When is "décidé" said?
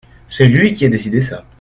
0.89-1.21